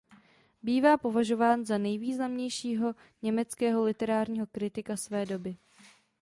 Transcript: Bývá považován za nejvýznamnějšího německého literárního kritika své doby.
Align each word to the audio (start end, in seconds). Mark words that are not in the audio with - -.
Bývá 0.63 0.97
považován 0.97 1.65
za 1.65 1.77
nejvýznamnějšího 1.77 2.95
německého 3.21 3.83
literárního 3.83 4.47
kritika 4.51 4.97
své 4.97 5.25
doby. 5.25 5.57